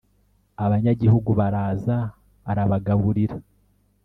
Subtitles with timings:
[0.63, 1.95] Abanyagihugu baraza
[2.51, 3.37] arabagaburira